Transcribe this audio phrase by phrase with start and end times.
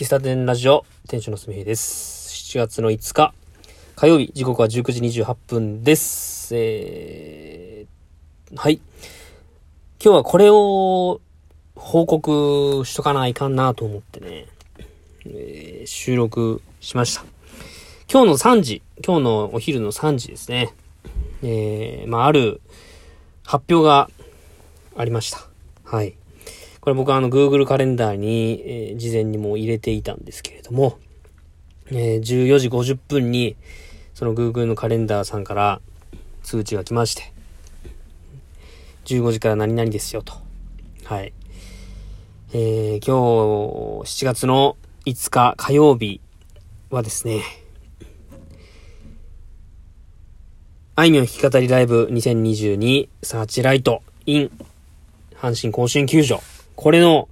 [0.00, 2.30] 喫茶店ラジオ、店長のすみへいです。
[2.54, 3.34] 7月の5日、
[3.96, 6.56] 火曜日、時刻は19時28分です。
[6.56, 8.80] えー、はい。
[10.02, 11.20] 今日はこれを
[11.76, 14.46] 報告しとかないかんなと思ってね、
[15.26, 17.26] えー収録しました。
[18.10, 20.72] 今日の3時、今日のお昼の3時ですね。
[21.42, 22.62] えー、まあ、ある
[23.44, 24.08] 発表が
[24.96, 25.46] ありました。
[25.84, 26.14] はい。
[26.80, 30.98] これ僕はあの Google カレンダーに、えー事前にも入れていたんですけれども、
[31.90, 33.56] えー14時50分に
[34.14, 35.80] その Google のカレンダーさんから
[36.42, 37.32] 通知が来まして、
[39.04, 40.34] 15時から何々ですよと。
[41.04, 41.32] はい。
[42.52, 46.20] えー今日7月の5日火曜日
[46.90, 47.42] はですね、
[50.96, 54.50] あいみょん弾き語りライブ2022サーチライト in
[55.36, 56.42] 阪神甲子園球場。
[56.80, 57.28] これの、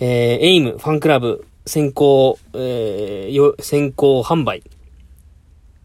[0.00, 0.06] えー、
[0.38, 4.62] エイムファンクラブ先行、えー、よ、先行販売、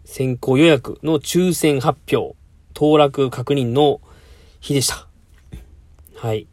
[0.05, 2.38] 先行予約の抽選発表、
[2.73, 4.00] 当落確認の
[4.61, 5.05] 日でした。
[6.16, 6.47] はい。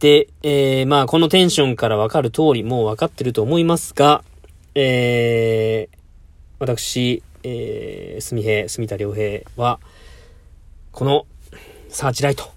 [0.00, 4.22] で、えー、まあ、このテンションからわかる通り、もうわかってると思いますが、
[4.74, 5.96] えー、
[6.58, 9.80] 私、えー、すみへい、住田良平は、
[10.90, 11.24] この、
[11.88, 12.50] サーチライト、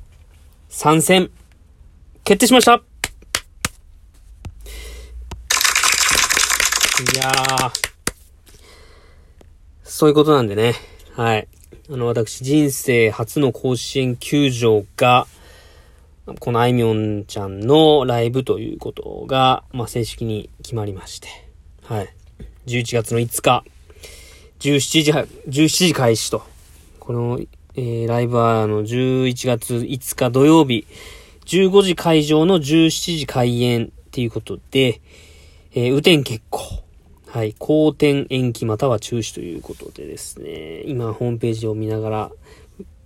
[0.68, 1.32] 参戦、
[2.26, 2.78] 決定しましたい
[7.18, 7.72] やー、
[9.84, 10.74] そういうことなんでね。
[11.14, 11.48] はい。
[11.88, 15.28] あの、私、人生初の甲子園球場が、
[16.40, 21.28] このあいみょんちゃんのライブということが、まあ、正式に決まりまして。
[21.84, 22.10] はい。
[22.66, 23.64] 11月の5日、
[24.62, 26.42] 17時、17時開始と。
[27.00, 27.40] この、
[27.76, 30.88] えー、ライブは、あの、11月5日土曜日、
[31.46, 35.02] 15時会場の17時開演っていうことで、
[35.74, 36.84] えー、雨天決行。
[37.28, 37.54] はい。
[37.60, 42.32] 好転延期または中止ということでですね、今ホームページを見ながら、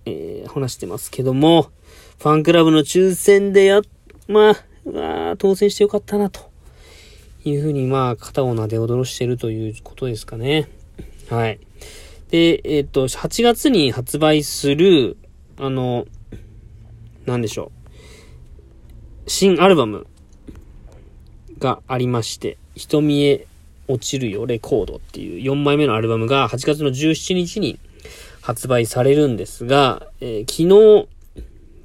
[0.06, 1.70] えー話してますけども、
[2.18, 3.82] ファンクラブの抽選でや、
[4.28, 6.50] まあ、まあ、当選してよかったな、と
[7.44, 10.68] いうふうに、まあ、肩を撫で踊らしてるということですかね。
[11.28, 11.58] はい。
[12.30, 15.16] で、えっ、と、8月に発売する、
[15.58, 16.06] あの、
[17.26, 17.79] なんでしょう。
[19.32, 20.08] 新アルバム
[21.60, 23.46] がありまして、瞳へ
[23.86, 27.78] 落ちるよレコードっていう4枚目のアルバムが8月の17日に
[28.40, 31.08] 発売されるんですが、えー昨日、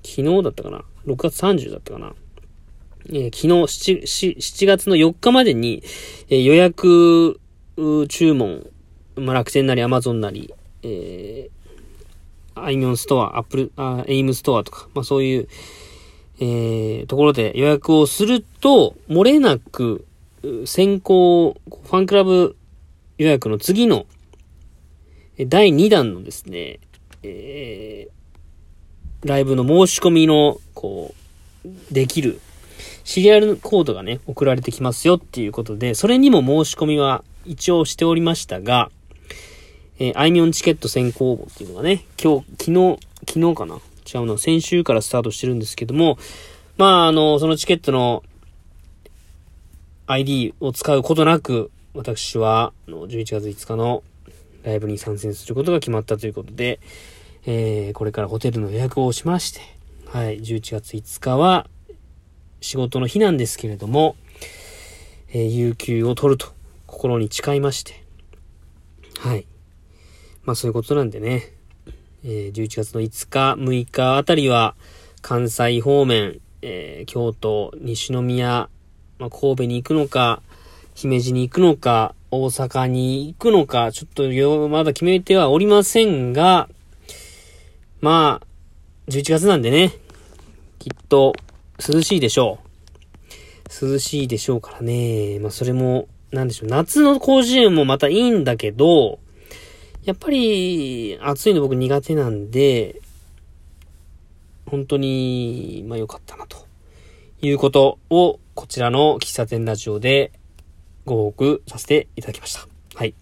[0.04, 2.16] 昨日だったかな ?6 月30だったかな？
[3.10, 3.48] えー昨日
[4.02, 5.84] 7, 7, 月の4日までに、
[6.30, 7.40] えー予約
[8.10, 8.66] 注文、
[9.18, 10.52] まあ、楽天なりアマゾンなり、
[10.82, 15.48] えー、アイミョンストア、アップル、あエイムストアとか、まあそういう、
[16.40, 20.06] えー、ところで予約をすると、漏れなく、
[20.66, 22.56] 先行、ファンクラブ
[23.18, 24.06] 予約の次の、
[25.48, 26.80] 第2弾のですね、
[27.24, 31.14] えー、ライブの申し込みの、こ
[31.66, 32.40] う、できる、
[33.04, 38.92] シリアルコードがね、送られてきますよっていうことで、それにも申し込みは一応しておりましたが、
[39.98, 43.80] えー、あいみょんチケット先行応募っていうのがね、今日、昨日、昨日かな
[44.14, 46.18] 違うな、先週からスタートしてるんですけども、
[46.78, 48.24] まあ、あの、そのチケットの
[50.08, 54.04] ID を使うことなく、私は、11月5日の
[54.64, 56.80] ライブに参戦することが決まったということで、
[57.46, 59.62] えー、これからホテルの予約をしまして、
[60.08, 61.68] はい、11月5日は
[62.62, 64.16] 仕事の日なんですけれども、
[65.30, 66.54] えー有給を取ると
[66.88, 68.04] 心に誓いまして、
[69.20, 69.46] はい。
[70.44, 71.52] まあそういうことなんでね、
[72.28, 74.74] えー11月の5日、6日あたりは
[75.22, 78.68] 関西方面、えー京都、西宮、
[79.20, 80.42] まあ、神戸に行くのか、
[80.96, 86.68] 姫路に行くのか、大阪に行くのか、ちょっと、まだ決めてはおりませんが、
[88.02, 89.92] まあ、11月なんでね、
[90.80, 91.34] きっと
[91.88, 92.58] 涼しいでしょ
[93.82, 93.86] う。
[93.88, 95.38] 涼しいでしょうからね。
[95.40, 99.20] まあそれも、なんでしょう、夏の甲子園もまたいいんだけど、
[100.06, 103.02] やっぱり暑いの僕苦手なんで、
[104.68, 106.68] 本当に、まあ良かったなと。
[107.42, 110.32] いうことを、こちらの喫茶店ラジオで
[111.06, 112.68] ご報告させていただきました。
[112.94, 113.16] はい。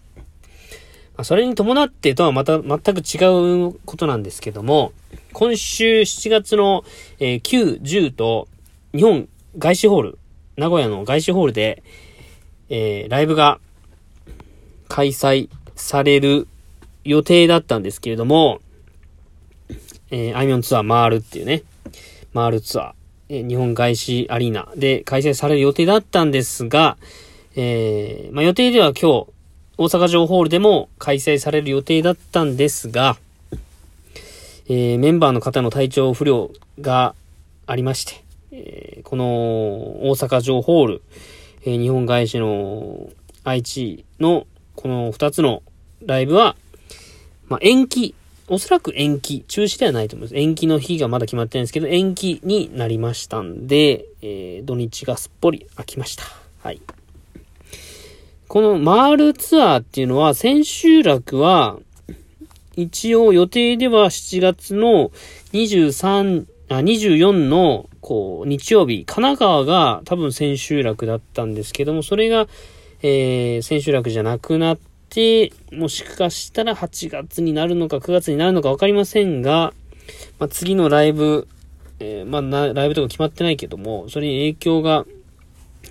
[1.16, 4.92] まあ、それに伴ってとはまた全く違うことなんですけども、
[5.32, 6.84] 今週7月の、
[7.18, 8.46] えー9、10と
[8.94, 9.26] 日本
[9.56, 10.18] 外資ホール、
[10.58, 11.82] 名古屋の外資ホールで、
[12.68, 13.58] えーライブが
[14.88, 16.46] 開催される
[17.04, 18.60] 予定だったんですけれども、
[20.10, 21.62] えー、アイミョンツアー回るっていうね、
[22.34, 22.92] 回るツアー、
[23.28, 26.96] えー日本外資アリーナで開催される予定だったんですが、
[27.56, 29.26] えー、まあ、予定では今日、
[29.76, 33.16] 大阪城ホールでも開催される予定だったんですが、
[34.66, 36.50] えー、メンバーの方の体調不良
[36.80, 37.14] が
[37.66, 39.24] ありまして、えー、この
[40.08, 41.02] 大阪城ホール、
[41.62, 43.10] えー、日本外資の
[43.42, 45.62] 愛知のこの2つの
[46.06, 46.56] ライブは、
[47.48, 48.14] まあ、延期、
[48.46, 50.36] おそらく延期、中止ではないと思います。
[50.36, 56.24] 延期の日がまだ決まってないんですけど、延期になりましたんで、えー、土日がすっぽり空きました。
[56.62, 56.80] はい。
[58.48, 61.78] この回るツアーっていうのは、千秋楽は、
[62.76, 65.10] 一応予定では7月の
[65.52, 72.46] 23、あ、24の、こう、日曜日、神奈川が多分千秋楽だったんですけども、それが、
[73.02, 74.93] えー、千秋楽じゃなくなって、
[75.72, 79.72] もしかしたら8月になるのか9月になるのかわかりませんが、
[80.38, 81.48] まあ、次のライブ、
[82.00, 85.06] えー、まあ、ライブとか決まってないけども、それに影響が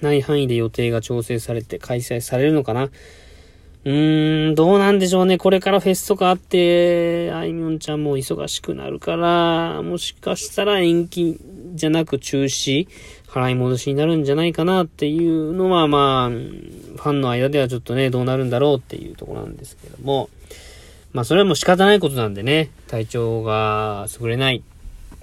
[0.01, 2.89] ない範囲で予定が調整されて開催されるのかな。
[3.85, 5.37] うーん、どうなんでしょうね。
[5.37, 11.37] これからフェスとかあって、あいみょんちゃんも忙しくなるから、もしかしたら延期
[11.73, 12.87] じゃなく中止、
[13.33, 20.29] 払い戻しになるんじゃないかなっていうのは、まあ、ファンの間ではちょっとね、どうなるんだろうっていうとこなんですけども、
[21.13, 24.63] まあ、それはもう仕方ないことなんでね、体調が優れない、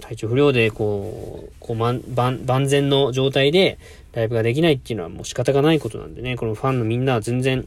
[0.01, 2.01] 体調不良で、こう、こう、万、
[2.45, 3.77] 万全の状態で
[4.13, 7.65] ライブができないっていうのはもう仕方がないことなんでね、このファンのみんなは全然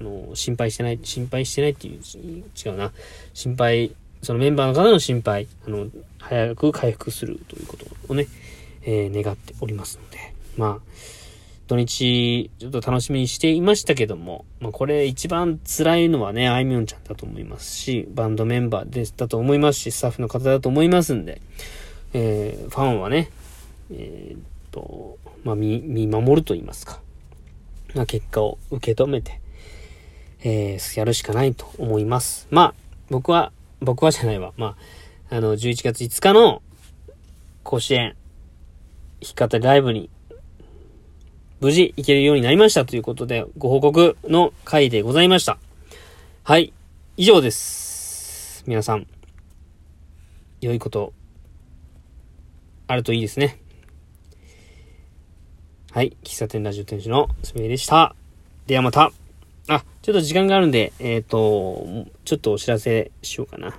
[0.00, 2.92] あの、心配してない、心配してないっていう、違うな。
[3.34, 3.92] 心配、
[4.22, 5.88] そのメンバーの方の心配、あの、
[6.18, 8.26] 早く回復するということをね、
[8.90, 10.18] えー、願っておりますので、
[10.56, 10.92] まあ、
[11.66, 21.42] 土日、ちょっと楽しみにしていましたけども、まあ、これ一番辛いのはね、あいみょんちゃんだと思いますし、バンドメンバーでしたと思いますし、スタッフの方だと思いますんで、
[22.14, 23.30] えー、ファンはね、
[23.92, 24.40] えー、っ
[24.70, 27.02] と、まあ、見、見守ると言いますか、
[27.94, 29.38] まあ、結果を受け止めて、
[30.42, 32.48] えー、やるしかないと思います。
[32.50, 32.74] まあ、
[33.10, 34.54] 僕は、僕はじゃないわ。
[34.56, 34.76] ま
[35.30, 36.62] あ、あの、11月5日の
[37.64, 38.16] 甲子園、
[39.20, 40.10] 弾き語りライブに、
[41.60, 45.58] 無事行けるようになりましたということで、ご報告の回でございました。
[46.44, 46.72] はい。
[47.16, 48.62] 以上です。
[48.66, 49.06] 皆さん、
[50.60, 51.12] 良いこと、
[52.86, 53.58] あるといいですね。
[55.92, 56.16] はい。
[56.22, 58.14] 喫茶店ラジオ店主のすみれでした。
[58.66, 59.10] ではまた。
[59.68, 63.78] あ、ちょっと時間があるんで、えっ、ー、と、ちょっとお知らせしようかな。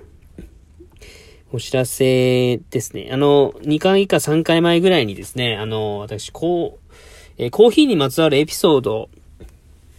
[1.52, 3.10] お知らせですね。
[3.12, 6.94] あの、2回か3回前ぐらいにですね、あの、私、こう、
[7.38, 9.08] えー、コーヒーにまつわるエピソード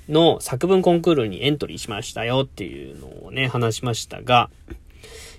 [0.07, 4.49] の作文コンクールにエントリーしましたよっていうのをね、話しましたが、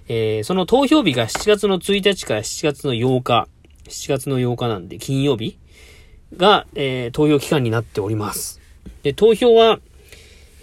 [0.09, 3.49] えー、その投票日が7月の1日から7月の8日、
[3.89, 5.59] 7月の8日なんで金曜日
[6.37, 8.61] が、えー、投票期間になっております。
[9.03, 9.81] で、投票は、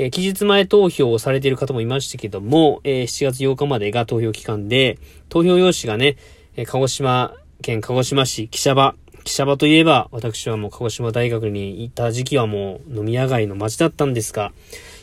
[0.02, 4.98] え、期日前投票をされている方もいましたけども、え、7月8日までが投票期間で、
[5.28, 6.16] 投票用紙がね、
[6.56, 14.54] え、鹿児島県鹿児島市記者場、記者場といえば、私はもう鹿児島大学に行った時期はもう飲み屋街の街だったんですが、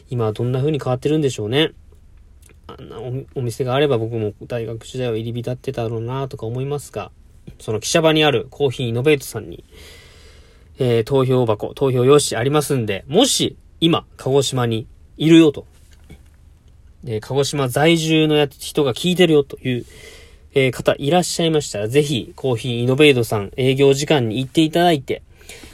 [0.08, 1.72] 今はどんな風に変わってるんでしょうね。
[2.66, 2.96] あんな
[3.34, 7.12] お店があれば僕も大学時代は入り浸ってたろうなとか思いますが、
[7.58, 9.62] その記者場にあるコーヒーイノベートさんに、
[10.78, 15.66] えー、投票箱、投票用紙ありますんで、もし今、鹿児島にいるよと。
[17.04, 19.86] で、鹿児島在住のや人が聞いてるよという、
[20.54, 25.22] えー、方いらっしゃいましたら、ぜひ、コーヒーイノベートさん営業時間に行っていただいて、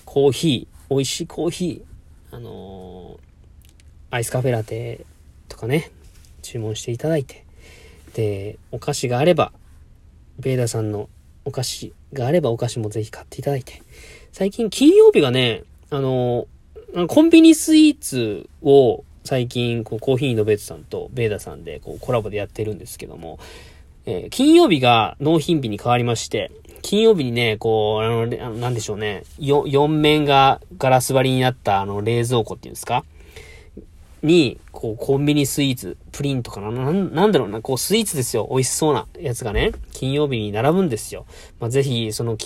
[0.04, 5.06] コーヒー、美味しいコーヒー、あのー、アイスカフェラテ
[5.48, 5.90] とかね、
[6.42, 7.44] 注文していただいて、
[8.14, 9.52] で、お菓子があれば、
[10.38, 11.08] ベーダさんの
[11.44, 13.82] お菓子があればお菓子もぜひ買っていただいて、
[14.32, 16.46] 最近金曜日がね、あの
[17.08, 23.38] コンビニスイーツを最近、こう、コーヒーのベートさんとベーダさんで、こう、コラボでやってるんですけども、
[24.06, 26.50] えー、金曜日が納品日に変わりまして、
[26.82, 33.04] 金曜日にね、こう、あの、あのなんでしょうね、よ、4面がガラス張りになったあの冷蔵庫っていうんですか？
[34.24, 38.48] に、こう、コンビニスイーツ、プリンとかな、ななんだろうな、こう、スイーツですよ。
[38.50, 41.26] 美味しそうなやつがね、金曜日に並ぶんですよ。
[41.60, 42.36] まあ、ぜひ、その、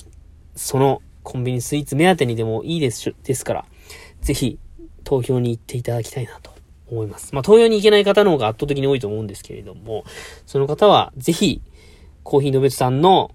[0.55, 3.65] その、コンビニスイーツ目当てにでもいいです、ですから、
[4.23, 4.59] ぜひ
[5.05, 6.51] 投票に行っていただきたいなと
[6.91, 7.35] 思います。
[7.35, 10.05] まあ、投票に行けない方の方が圧倒的に多いと思うんですけれども、
[10.47, 11.61] その方はぜひ、
[12.23, 13.31] コーヒーのべつさんの、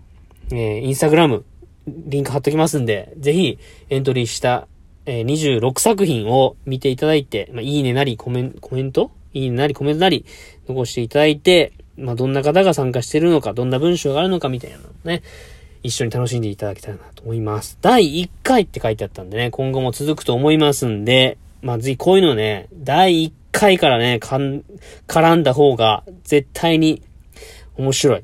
[0.51, 1.45] えー、インスタグラム、
[1.87, 3.57] リンク貼っときますんで、ぜひ
[3.89, 4.67] エントリーした、
[5.05, 9.11] えー、26作品を見ていただいて、まあ、いいねなりコメンコメント？
[9.33, 10.25] いいねなりコメントなり
[10.67, 15.23] 残していただいて、まあ、どんな方が参加してるのか、どんな文章があるのかみたいなのね、
[15.83, 17.77] 一緒に楽しんでいただきたいなと思います。
[17.81, 24.63] 第1回って書いてあったんでね、今後も続くと思いますんで、まあ、ぜひこういうのね、第1回からね、かん、
[25.07, 27.01] 絡んだ方が絶対に
[27.75, 28.23] 面白い。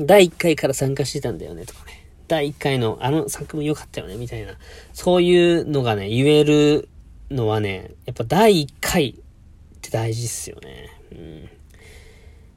[0.00, 2.06] 第1回から参加してたんだよね、とかね。
[2.28, 4.54] 第1回のあの作文良かったよね、みたいな。
[4.92, 6.88] そういうのがね、言える
[7.30, 9.14] のはね、やっぱ第1回っ
[9.80, 10.90] て大事っすよね。
[11.12, 11.48] うん。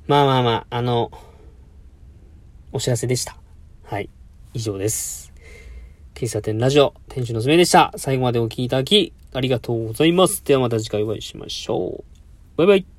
[0.07, 1.11] まあまあまあ、あの、
[2.71, 3.37] お知らせでした。
[3.83, 4.09] はい。
[4.53, 5.33] 以上です。
[6.13, 7.91] 喫茶店ラジオ、店主のすめでした。
[7.97, 10.43] 最後までお聴きいただき、ありがとうございます。
[10.45, 12.57] ではまた次回お会いしましょう。
[12.57, 12.92] バイバイ。